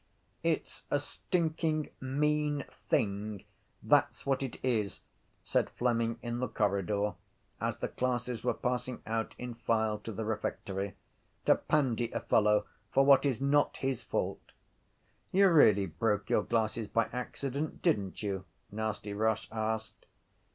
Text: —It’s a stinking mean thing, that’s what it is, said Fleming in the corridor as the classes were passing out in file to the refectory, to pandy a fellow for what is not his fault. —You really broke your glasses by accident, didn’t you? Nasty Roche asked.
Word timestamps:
—It’s 0.41 0.81
a 0.89 0.99
stinking 0.99 1.91
mean 2.01 2.65
thing, 2.71 3.43
that’s 3.83 4.25
what 4.25 4.41
it 4.41 4.57
is, 4.65 5.01
said 5.43 5.69
Fleming 5.69 6.17
in 6.23 6.39
the 6.39 6.47
corridor 6.47 7.13
as 7.59 7.77
the 7.77 7.87
classes 7.87 8.43
were 8.43 8.55
passing 8.55 9.03
out 9.05 9.35
in 9.37 9.53
file 9.53 9.99
to 9.99 10.11
the 10.11 10.25
refectory, 10.25 10.95
to 11.45 11.53
pandy 11.53 12.09
a 12.13 12.19
fellow 12.19 12.65
for 12.91 13.05
what 13.05 13.27
is 13.27 13.39
not 13.39 13.77
his 13.77 14.01
fault. 14.01 14.53
—You 15.31 15.49
really 15.49 15.85
broke 15.85 16.31
your 16.31 16.41
glasses 16.41 16.87
by 16.87 17.07
accident, 17.13 17.83
didn’t 17.83 18.23
you? 18.23 18.45
Nasty 18.71 19.13
Roche 19.13 19.47
asked. 19.51 20.07